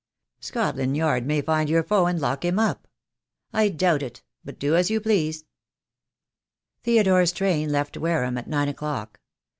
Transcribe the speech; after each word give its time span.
"Scotland 0.39 0.97
Yard 0.97 1.27
may 1.27 1.41
find 1.41 1.69
your 1.69 1.83
foe 1.83 2.07
and 2.07 2.19
lock 2.19 2.43
him 2.43 2.57
up." 2.57 2.87
"I 3.53 3.69
doubt 3.69 4.01
it. 4.01 4.23
But 4.43 4.57
do 4.57 4.75
as 4.75 4.89
you 4.89 4.99
please." 4.99 5.41
THE 6.81 6.93
DAY 6.93 6.93
WILL 6.93 6.93
COME. 6.93 6.93
I 6.93 6.93
83 6.93 6.93
Theodore's 6.95 7.31
train 7.33 7.71
left 7.71 7.97
Wareham 7.97 8.37
at 8.39 8.47
nine 8.47 8.67
o'clock. 8.69 9.19